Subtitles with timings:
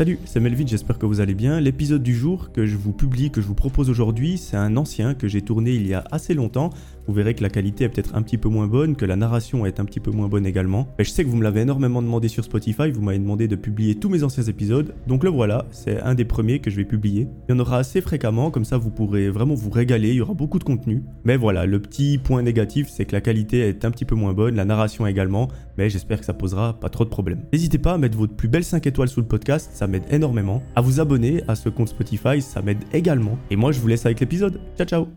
[0.00, 1.60] Salut, c'est Melvin, j'espère que vous allez bien.
[1.60, 5.12] L'épisode du jour que je vous publie, que je vous propose aujourd'hui, c'est un ancien
[5.12, 6.70] que j'ai tourné il y a assez longtemps.
[7.06, 9.66] Vous verrez que la qualité est peut-être un petit peu moins bonne, que la narration
[9.66, 10.88] est un petit peu moins bonne également.
[10.96, 13.56] Mais je sais que vous me l'avez énormément demandé sur Spotify, vous m'avez demandé de
[13.56, 14.94] publier tous mes anciens épisodes.
[15.06, 17.28] Donc le voilà, c'est un des premiers que je vais publier.
[17.48, 20.20] Il y en aura assez fréquemment, comme ça vous pourrez vraiment vous régaler, il y
[20.22, 21.02] aura beaucoup de contenu.
[21.24, 24.32] Mais voilà, le petit point négatif, c'est que la qualité est un petit peu moins
[24.32, 27.42] bonne, la narration également, mais j'espère que ça posera pas trop de problèmes.
[27.52, 30.62] N'hésitez pas à mettre votre plus belle 5 étoiles sous le podcast, ça m'aide énormément.
[30.76, 33.36] À vous abonner à ce compte Spotify, ça m'aide également.
[33.50, 34.60] Et moi, je vous laisse avec l'épisode.
[34.76, 35.08] Ciao, ciao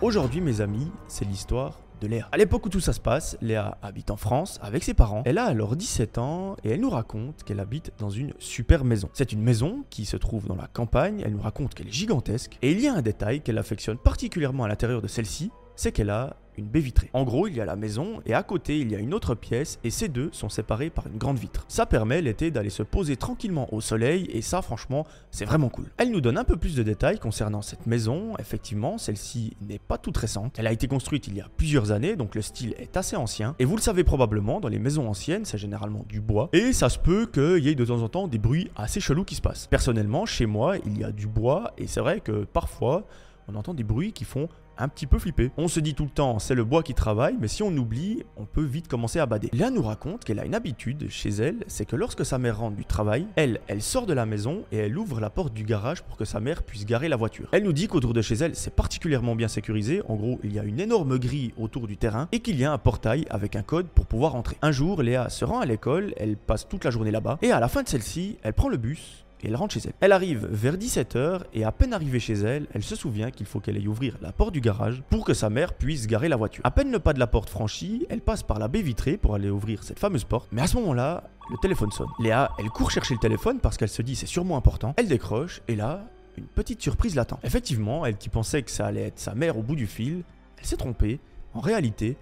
[0.00, 2.28] Aujourd'hui, mes amis, c'est l'histoire de Léa.
[2.32, 5.22] À l'époque où tout ça se passe, Léa habite en France avec ses parents.
[5.24, 9.08] Elle a alors 17 ans et elle nous raconte qu'elle habite dans une super maison.
[9.12, 12.58] C'est une maison qui se trouve dans la campagne, elle nous raconte qu'elle est gigantesque
[12.62, 16.10] et il y a un détail qu'elle affectionne particulièrement à l'intérieur de celle-ci, c'est qu'elle
[16.10, 17.10] a une baie vitrée.
[17.12, 19.34] En gros, il y a la maison et à côté, il y a une autre
[19.34, 21.64] pièce et ces deux sont séparés par une grande vitre.
[21.68, 25.86] Ça permet l'été d'aller se poser tranquillement au soleil et ça, franchement, c'est vraiment cool.
[25.96, 28.34] Elle nous donne un peu plus de détails concernant cette maison.
[28.38, 30.56] Effectivement, celle-ci n'est pas toute récente.
[30.58, 33.54] Elle a été construite il y a plusieurs années, donc le style est assez ancien.
[33.58, 36.88] Et vous le savez probablement, dans les maisons anciennes, c'est généralement du bois et ça
[36.88, 39.42] se peut qu'il y ait de temps en temps des bruits assez chelous qui se
[39.42, 39.66] passent.
[39.66, 43.06] Personnellement, chez moi, il y a du bois et c'est vrai que parfois,
[43.48, 45.50] on entend des bruits qui font un petit peu flippé.
[45.56, 48.24] On se dit tout le temps, c'est le bois qui travaille, mais si on oublie,
[48.36, 49.50] on peut vite commencer à bader.
[49.52, 52.76] Léa nous raconte qu'elle a une habitude chez elle, c'est que lorsque sa mère rentre
[52.76, 56.02] du travail, elle, elle sort de la maison et elle ouvre la porte du garage
[56.02, 57.48] pour que sa mère puisse garer la voiture.
[57.52, 60.02] Elle nous dit qu'autour de chez elle, c'est particulièrement bien sécurisé.
[60.08, 62.72] En gros, il y a une énorme grille autour du terrain et qu'il y a
[62.72, 64.56] un portail avec un code pour pouvoir entrer.
[64.62, 67.60] Un jour, Léa se rend à l'école, elle passe toute la journée là-bas et à
[67.60, 69.92] la fin de celle-ci, elle prend le bus elle rentre chez elle.
[70.00, 73.60] Elle arrive vers 17h et à peine arrivée chez elle, elle se souvient qu'il faut
[73.60, 76.64] qu'elle aille ouvrir la porte du garage pour que sa mère puisse garer la voiture.
[76.64, 79.34] À peine le pas de la porte franchi, elle passe par la baie vitrée pour
[79.34, 80.48] aller ouvrir cette fameuse porte.
[80.52, 82.08] Mais à ce moment-là, le téléphone sonne.
[82.20, 84.94] Léa, elle court chercher le téléphone parce qu'elle se dit c'est sûrement important.
[84.96, 86.04] Elle décroche et là,
[86.36, 87.38] une petite surprise l'attend.
[87.42, 90.22] Effectivement, elle qui pensait que ça allait être sa mère au bout du fil,
[90.58, 91.20] elle s'est trompée.
[91.54, 92.16] En réalité,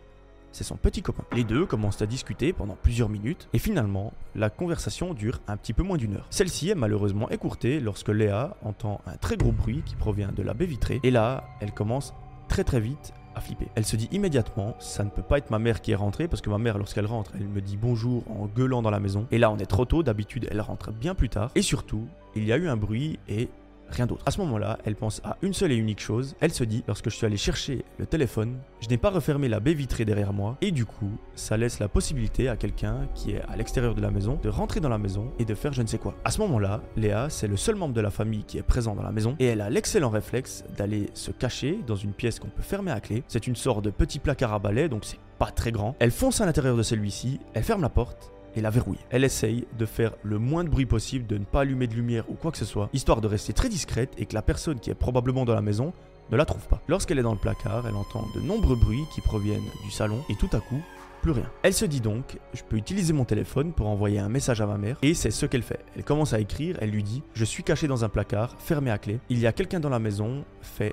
[0.52, 1.24] c'est son petit copain.
[1.32, 5.72] Les deux commencent à discuter pendant plusieurs minutes et finalement, la conversation dure un petit
[5.72, 6.26] peu moins d'une heure.
[6.30, 10.54] Celle-ci est malheureusement écourtée lorsque Léa entend un très gros bruit qui provient de la
[10.54, 12.14] baie vitrée et là, elle commence
[12.48, 13.68] très très vite à flipper.
[13.74, 16.42] Elle se dit immédiatement, ça ne peut pas être ma mère qui est rentrée parce
[16.42, 19.26] que ma mère lorsqu'elle rentre, elle me dit bonjour en gueulant dans la maison.
[19.30, 21.50] Et là, on est trop tôt, d'habitude, elle rentre bien plus tard.
[21.54, 23.48] Et surtout, il y a eu un bruit et
[23.90, 24.22] rien d'autre.
[24.26, 26.36] À ce moment-là, elle pense à une seule et unique chose.
[26.40, 29.60] Elle se dit, lorsque je suis allé chercher le téléphone, je n'ai pas refermé la
[29.60, 33.42] baie vitrée derrière moi, et du coup, ça laisse la possibilité à quelqu'un qui est
[33.48, 35.86] à l'extérieur de la maison de rentrer dans la maison et de faire je ne
[35.86, 36.14] sais quoi.
[36.24, 39.02] À ce moment-là, Léa, c'est le seul membre de la famille qui est présent dans
[39.02, 42.62] la maison, et elle a l'excellent réflexe d'aller se cacher dans une pièce qu'on peut
[42.62, 43.22] fermer à clé.
[43.28, 45.96] C'est une sorte de petit placard à balai, donc c'est pas très grand.
[45.98, 48.98] Elle fonce à l'intérieur de celui-ci, elle ferme la porte, et la verrouille.
[49.10, 52.24] Elle essaye de faire le moins de bruit possible, de ne pas allumer de lumière
[52.28, 54.90] ou quoi que ce soit, histoire de rester très discrète et que la personne qui
[54.90, 55.92] est probablement dans la maison
[56.30, 56.80] ne la trouve pas.
[56.88, 60.36] Lorsqu'elle est dans le placard, elle entend de nombreux bruits qui proviennent du salon et
[60.36, 60.80] tout à coup,
[61.20, 61.50] plus rien.
[61.62, 64.78] Elle se dit donc, je peux utiliser mon téléphone pour envoyer un message à ma
[64.78, 65.84] mère, et c'est ce qu'elle fait.
[65.96, 68.98] Elle commence à écrire, elle lui dit, je suis caché dans un placard, fermé à
[68.98, 70.92] clé, il y a quelqu'un dans la maison, fais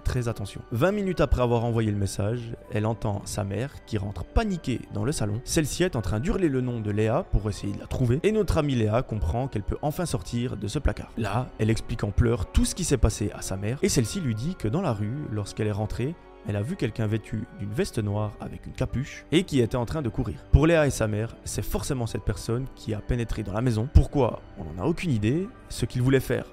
[0.00, 0.60] très attention.
[0.72, 5.04] 20 minutes après avoir envoyé le message, elle entend sa mère qui rentre paniquée dans
[5.04, 5.40] le salon.
[5.44, 8.32] Celle-ci est en train d'hurler le nom de Léa pour essayer de la trouver, et
[8.32, 11.10] notre amie Léa comprend qu'elle peut enfin sortir de ce placard.
[11.16, 14.20] Là, elle explique en pleurs tout ce qui s'est passé à sa mère, et celle-ci
[14.20, 16.14] lui dit que dans la rue, lorsqu'elle est rentrée,
[16.46, 19.86] elle a vu quelqu'un vêtu d'une veste noire avec une capuche et qui était en
[19.86, 20.44] train de courir.
[20.52, 23.88] Pour Léa et sa mère, c'est forcément cette personne qui a pénétré dans la maison.
[23.94, 24.42] Pourquoi?
[24.58, 25.48] On n'en a aucune idée.
[25.70, 26.44] Ce qu'il voulait faire,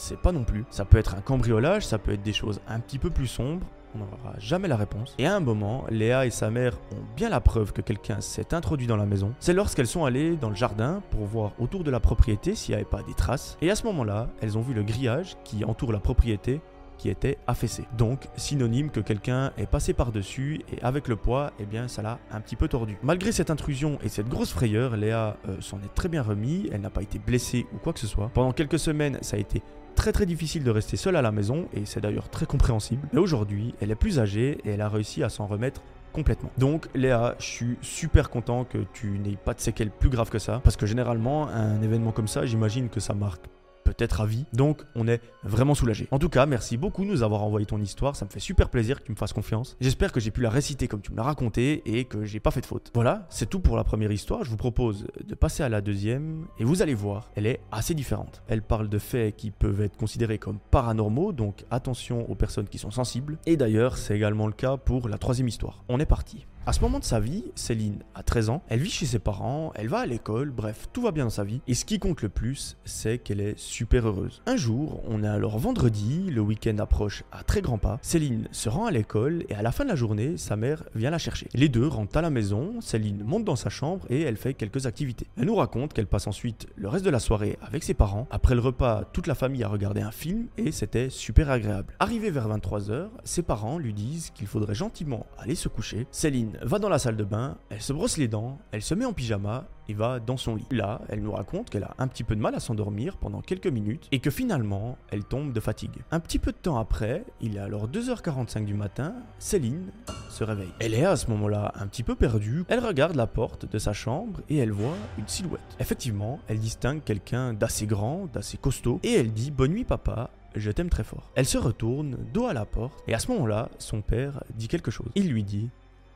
[0.00, 0.64] sait pas non plus.
[0.70, 3.66] Ça peut être un cambriolage, ça peut être des choses un petit peu plus sombres.
[3.94, 5.14] On n'aura jamais la réponse.
[5.18, 8.54] Et à un moment, Léa et sa mère ont bien la preuve que quelqu'un s'est
[8.54, 9.34] introduit dans la maison.
[9.40, 12.80] C'est lorsqu'elles sont allées dans le jardin pour voir autour de la propriété s'il n'y
[12.80, 13.58] avait pas des traces.
[13.60, 16.60] Et à ce moment-là, elles ont vu le grillage qui entoure la propriété
[17.08, 17.84] était affaissé.
[17.96, 22.18] Donc synonyme que quelqu'un est passé par-dessus et avec le poids, eh bien ça l'a
[22.32, 22.96] un petit peu tordu.
[23.02, 26.80] Malgré cette intrusion et cette grosse frayeur, Léa euh, s'en est très bien remis, elle
[26.80, 28.30] n'a pas été blessée ou quoi que ce soit.
[28.34, 29.62] Pendant quelques semaines, ça a été
[29.94, 33.08] très très difficile de rester seule à la maison et c'est d'ailleurs très compréhensible.
[33.12, 35.82] Mais aujourd'hui, elle est plus âgée et elle a réussi à s'en remettre
[36.12, 36.50] complètement.
[36.58, 40.38] Donc Léa, je suis super content que tu n'aies pas de séquelles plus graves que
[40.38, 43.46] ça parce que généralement un événement comme ça, j'imagine que ça marque
[43.94, 44.46] peut-être à vie.
[44.52, 46.08] Donc on est vraiment soulagé.
[46.10, 48.16] En tout cas, merci beaucoup de nous avoir envoyé ton histoire.
[48.16, 49.76] Ça me fait super plaisir que tu me fasses confiance.
[49.80, 52.50] J'espère que j'ai pu la réciter comme tu me l'as raconté et que j'ai pas
[52.50, 52.90] fait de faute.
[52.94, 54.44] Voilà, c'est tout pour la première histoire.
[54.44, 57.94] Je vous propose de passer à la deuxième et vous allez voir, elle est assez
[57.94, 58.42] différente.
[58.48, 62.78] Elle parle de faits qui peuvent être considérés comme paranormaux, donc attention aux personnes qui
[62.78, 63.38] sont sensibles.
[63.46, 65.84] Et d'ailleurs, c'est également le cas pour la troisième histoire.
[65.88, 66.46] On est parti.
[66.66, 69.72] À ce moment de sa vie, Céline a 13 ans, elle vit chez ses parents,
[69.76, 71.62] elle va à l'école, bref, tout va bien dans sa vie.
[71.66, 74.42] Et ce qui compte le plus, c'est qu'elle est super heureuse.
[74.44, 77.98] Un jour, on est alors vendredi, le week-end approche à très grands pas.
[78.02, 81.08] Céline se rend à l'école et à la fin de la journée, sa mère vient
[81.08, 81.48] la chercher.
[81.54, 84.84] Les deux rentrent à la maison, Céline monte dans sa chambre et elle fait quelques
[84.84, 85.26] activités.
[85.38, 88.28] Elle nous raconte qu'elle passe ensuite le reste de la soirée avec ses parents.
[88.30, 91.94] Après le repas, toute la famille a regardé un film et c'était super agréable.
[92.00, 96.06] Arrivé vers 23h, ses parents lui disent qu'il faudrait gentiment aller se coucher.
[96.10, 99.04] Céline va dans la salle de bain, elle se brosse les dents, elle se met
[99.04, 100.66] en pyjama et va dans son lit.
[100.70, 103.66] Là, elle nous raconte qu'elle a un petit peu de mal à s'endormir pendant quelques
[103.66, 105.96] minutes et que finalement, elle tombe de fatigue.
[106.10, 109.90] Un petit peu de temps après, il est alors 2h45 du matin, Céline
[110.28, 110.72] se réveille.
[110.78, 113.92] Elle est à ce moment-là un petit peu perdue, elle regarde la porte de sa
[113.92, 115.60] chambre et elle voit une silhouette.
[115.80, 120.70] Effectivement, elle distingue quelqu'un d'assez grand, d'assez costaud et elle dit bonne nuit papa je
[120.70, 121.30] t'aime très fort.
[121.34, 124.90] Elle se retourne, dos à la porte, et à ce moment-là, son père dit quelque
[124.90, 125.10] chose.
[125.14, 125.70] Il lui dit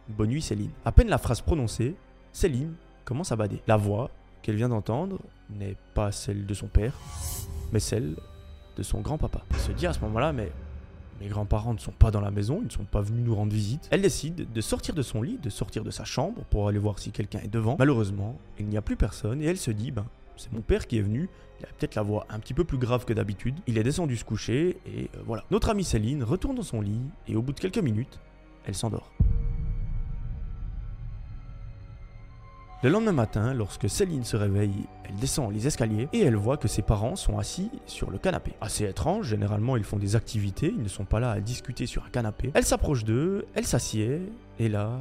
[0.08, 0.70] Bonne nuit Céline.
[0.84, 1.94] À peine la phrase prononcée,
[2.32, 2.74] Céline
[3.04, 3.62] commence à bader.
[3.66, 4.10] La voix
[4.42, 5.18] qu'elle vient d'entendre
[5.48, 6.98] n'est pas celle de son père,
[7.72, 8.14] mais celle
[8.76, 9.42] de son grand-papa.
[9.50, 10.52] Elle se dit à ce moment-là, mais
[11.20, 13.52] mes grands-parents ne sont pas dans la maison, ils ne sont pas venus nous rendre
[13.52, 13.88] visite.
[13.90, 16.98] Elle décide de sortir de son lit, de sortir de sa chambre pour aller voir
[16.98, 17.76] si quelqu'un est devant.
[17.78, 20.04] Malheureusement, il n'y a plus personne et elle se dit, ben,
[20.36, 21.30] c'est mon père qui est venu,
[21.60, 23.54] il a peut-être la voix un petit peu plus grave que d'habitude.
[23.66, 25.44] Il est descendu se coucher et euh, voilà.
[25.50, 28.20] Notre amie Céline retourne dans son lit et au bout de quelques minutes,
[28.66, 29.10] elle s'endort.
[32.84, 36.69] Le lendemain matin, lorsque Céline se réveille, elle descend les escaliers et elle voit que
[36.69, 38.52] ses parents sont assis sur le canapé.
[38.60, 42.04] Assez étrange, généralement ils font des activités, ils ne sont pas là à discuter sur
[42.04, 42.50] un canapé.
[42.52, 44.20] Elle s'approche d'eux, elle s'assied
[44.58, 45.00] et là,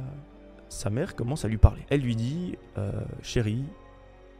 [0.70, 1.82] sa mère commence à lui parler.
[1.90, 2.90] Elle lui dit euh,
[3.20, 3.64] Chérie,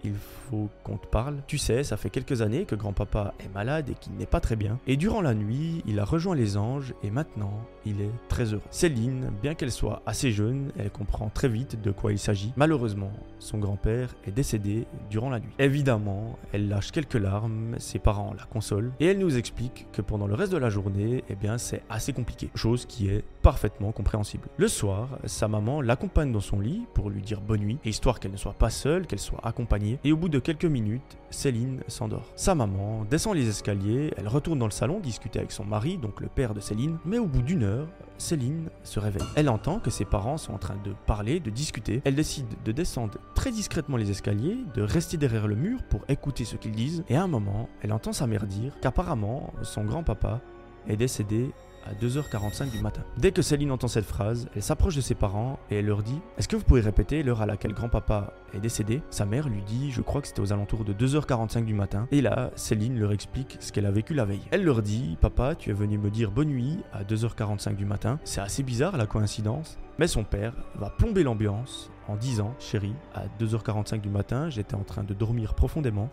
[0.04, 1.38] il faut qu'on te parle.
[1.46, 4.56] Tu sais, ça fait quelques années que grand-papa est malade et qu'il n'est pas très
[4.56, 4.78] bien.
[4.86, 8.62] Et durant la nuit, il a rejoint les anges et maintenant, il est très heureux.
[8.70, 12.52] Céline, bien qu'elle soit assez jeune, elle comprend très vite de quoi il s'agit.
[12.56, 15.52] Malheureusement, son grand-père est décédé durant la nuit.
[15.58, 20.26] Évidemment, elle lâche quelques larmes, ses parents la consolent et elle nous explique que pendant
[20.26, 22.50] le reste de la journée, eh bien, c'est assez compliqué.
[22.54, 24.48] Chose qui est parfaitement compréhensible.
[24.56, 28.32] Le soir, sa maman l'accompagne dans son lit pour lui dire bonne nuit, histoire qu'elle
[28.32, 29.98] ne soit pas seule, qu'elle soit accompagnée.
[30.02, 32.32] Et au bout de quelques minutes, Céline s'endort.
[32.36, 36.22] Sa maman descend les escaliers, elle retourne dans le salon discuter avec son mari, donc
[36.22, 39.28] le père de Céline, mais au bout d'une heure, Céline se réveille.
[39.36, 42.00] Elle entend que ses parents sont en train de parler, de discuter.
[42.06, 46.46] Elle décide de descendre très discrètement les escaliers, de rester derrière le mur pour écouter
[46.46, 50.40] ce qu'ils disent, et à un moment, elle entend sa mère dire qu'apparemment son grand-papa
[50.88, 51.50] est décédé
[51.84, 53.02] à 2h45 du matin.
[53.18, 56.20] Dès que Céline entend cette phrase, elle s'approche de ses parents et elle leur dit
[56.38, 59.02] Est-ce que vous pouvez répéter l'heure à laquelle grand-papa est décédé?
[59.10, 62.08] Sa mère lui dit Je crois que c'était aux alentours de 2h45 du matin.
[62.10, 64.42] Et là, Céline leur explique ce qu'elle a vécu la veille.
[64.50, 68.18] Elle leur dit Papa, tu es venu me dire bonne nuit à 2h45 du matin.
[68.24, 69.78] C'est assez bizarre la coïncidence.
[69.98, 74.82] Mais son père va plomber l'ambiance en disant Chérie, à 2h45 du matin, j'étais en
[74.82, 76.10] train de dormir profondément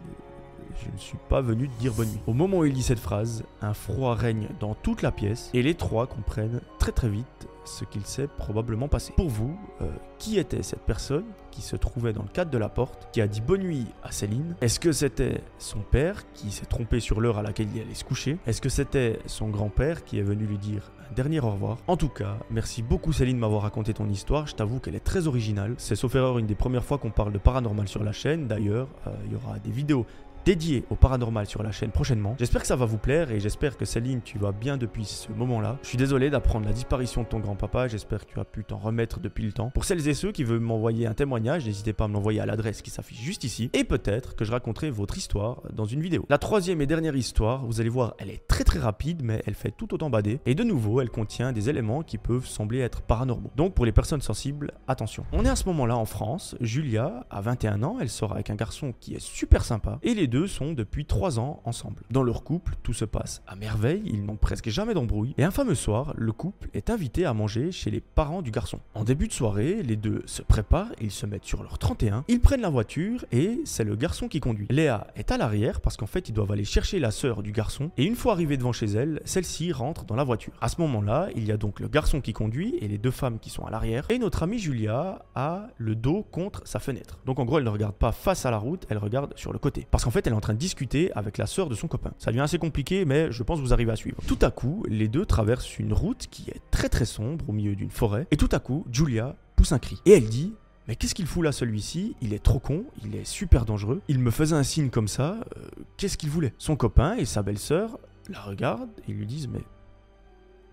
[0.76, 2.20] je ne suis pas venu te dire bonne nuit.
[2.28, 5.62] Au moment où il dit cette phrase, un froid règne dans toute la pièce et
[5.62, 9.14] les trois comprennent très très vite ce qu'il s'est probablement passé.
[9.16, 12.70] Pour vous, euh, qui était cette personne qui se trouvait dans le cadre de la
[12.70, 14.56] porte, qui a dit bonne nuit à Céline?
[14.62, 18.04] Est-ce que c'était son père qui s'est trompé sur l'heure à laquelle il allait se
[18.04, 18.38] coucher?
[18.48, 21.78] Est-ce que c'était son grand-père qui est venu lui dire un dernier au revoir?
[21.88, 25.00] En tout cas, merci beaucoup Céline de m'avoir raconté ton histoire, je t'avoue qu'elle est
[25.00, 25.76] très originale.
[25.78, 28.88] C'est sauf erreur une des premières fois qu'on parle de paranormal sur la chaîne, d'ailleurs,
[29.08, 30.06] euh, il y aura des vidéos
[30.46, 32.36] dédié au paranormal sur la chaîne prochainement.
[32.40, 35.32] J'espère que ça va vous plaire et j'espère que Céline, tu vas bien depuis ce
[35.32, 35.78] moment-là.
[35.84, 38.78] Je suis désolé d'apprendre la disparition de ton grand-papa, j'espère que tu as pu t'en
[38.78, 39.70] remettre depuis le temps.
[39.70, 42.46] Pour celles et ceux qui veulent m'envoyer un témoignage, n'hésitez pas à me l'envoyer à
[42.46, 46.26] l'adresse qui s'affiche juste ici et peut-être que je raconterai votre histoire dans une vidéo.
[46.30, 49.56] La troisième et dernière histoire, vous allez voir, elle est très très rapide mais elle
[49.56, 53.02] fait tout autant bader et de nouveau, elle contient des éléments qui peuvent sembler être
[53.02, 53.52] paranormaux.
[53.56, 55.26] Donc pour les personnes sensibles, attention.
[55.32, 58.56] On est à ce moment-là en France, Julia a 21 ans, elle sort avec un
[58.56, 62.02] garçon qui est super sympa et les deux sont depuis 3 ans ensemble.
[62.10, 65.52] Dans leur couple, tout se passe à merveille, ils n'ont presque jamais d'embrouille, et un
[65.52, 68.80] fameux soir, le couple est invité à manger chez les parents du garçon.
[68.96, 72.40] En début de soirée, les deux se préparent, ils se mettent sur leur 31, ils
[72.40, 74.68] prennent la voiture et c'est le garçon qui conduit.
[74.70, 77.92] Léa est à l'arrière parce qu'en fait ils doivent aller chercher la sœur du garçon,
[77.98, 80.54] et une fois arrivée devant chez elle, celle-ci rentre dans la voiture.
[80.62, 83.38] À ce moment-là, il y a donc le garçon qui conduit et les deux femmes
[83.38, 87.20] qui sont à l'arrière, et notre amie Julia a le dos contre sa fenêtre.
[87.26, 89.60] Donc en gros, elle ne regarde pas face à la route, elle regarde sur le
[89.60, 89.86] côté.
[89.92, 92.12] Parce qu'en elle est en train de discuter avec la sœur de son copain.
[92.18, 94.18] Ça devient assez compliqué, mais je pense que vous arrivez à suivre.
[94.28, 97.76] Tout à coup, les deux traversent une route qui est très très sombre au milieu
[97.76, 99.98] d'une forêt, et tout à coup, Julia pousse un cri.
[100.06, 100.54] Et elle dit
[100.88, 102.16] mais qu'est-ce qu'il fout là celui-ci?
[102.22, 104.02] Il est trop con, il est super dangereux.
[104.08, 105.38] Il me faisait un signe comme ça.
[105.56, 105.62] Euh,
[105.96, 106.54] qu'est-ce qu'il voulait?
[106.58, 108.00] Son copain et sa belle-sœur
[108.30, 109.62] la regardent et lui disent mais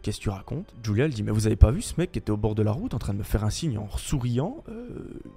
[0.09, 2.19] qu'est-ce que tu racontes Julia, elle dit Mais vous avez pas vu ce mec qui
[2.19, 4.65] était au bord de la route en train de me faire un signe en souriant
[4.71, 4.89] euh,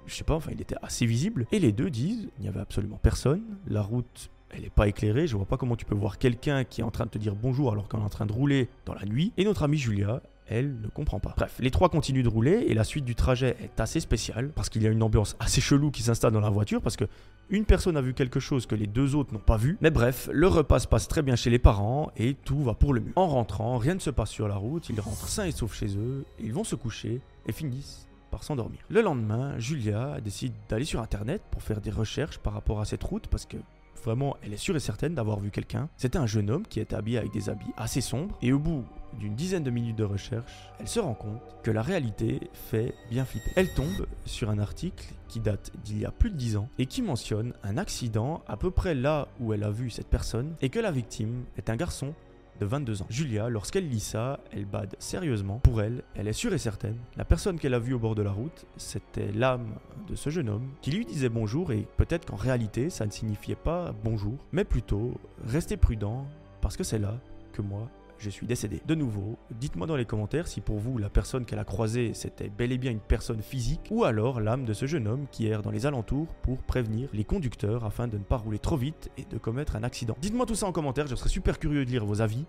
[0.06, 1.46] Je sais pas, enfin, il était assez visible.
[1.52, 3.42] Et les deux disent Il n'y avait absolument personne.
[3.66, 6.82] La route elle n'est pas éclairée, je vois pas comment tu peux voir quelqu'un qui
[6.82, 8.92] est en train de te dire bonjour alors qu'on est en train de rouler dans
[8.92, 9.32] la nuit.
[9.38, 11.34] Et notre amie Julia, elle ne comprend pas.
[11.36, 14.68] Bref, les trois continuent de rouler et la suite du trajet est assez spéciale parce
[14.68, 17.04] qu'il y a une ambiance assez chelou qui s'installe dans la voiture parce que
[17.50, 19.78] une personne a vu quelque chose que les deux autres n'ont pas vu.
[19.80, 22.92] Mais bref, le repas se passe très bien chez les parents et tout va pour
[22.92, 23.12] le mieux.
[23.16, 25.96] En rentrant, rien ne se passe sur la route, ils rentrent sains et saufs chez
[25.96, 28.80] eux, ils vont se coucher et finissent par s'endormir.
[28.88, 33.02] Le lendemain, Julia décide d'aller sur internet pour faire des recherches par rapport à cette
[33.02, 33.56] route parce que
[34.04, 35.88] Vraiment, elle est sûre et certaine d'avoir vu quelqu'un.
[35.96, 38.36] C'était un jeune homme qui était habillé avec des habits assez sombres.
[38.42, 38.84] Et au bout
[39.18, 43.24] d'une dizaine de minutes de recherche, elle se rend compte que la réalité fait bien
[43.24, 43.50] flipper.
[43.56, 46.86] Elle tombe sur un article qui date d'il y a plus de 10 ans et
[46.86, 50.68] qui mentionne un accident à peu près là où elle a vu cette personne et
[50.68, 52.14] que la victime est un garçon
[52.60, 53.06] de 22 ans.
[53.08, 55.58] Julia, lorsqu'elle lit ça, elle bade sérieusement.
[55.58, 56.96] Pour elle, elle est sûre et certaine.
[57.16, 59.74] La personne qu'elle a vue au bord de la route, c'était l'âme
[60.08, 63.56] de ce jeune homme qui lui disait bonjour et peut-être qu'en réalité, ça ne signifiait
[63.56, 65.14] pas bonjour, mais plutôt
[65.46, 66.26] restez prudent
[66.60, 67.14] parce que c'est là
[67.52, 67.88] que moi
[68.22, 68.80] je suis décédé.
[68.86, 72.48] De nouveau, dites-moi dans les commentaires si pour vous la personne qu'elle a croisée c'était
[72.48, 75.62] bel et bien une personne physique ou alors l'âme de ce jeune homme qui erre
[75.62, 79.24] dans les alentours pour prévenir les conducteurs afin de ne pas rouler trop vite et
[79.24, 80.16] de commettre un accident.
[80.22, 82.40] Dites-moi tout ça en commentaire, je serais super curieux de lire vos avis.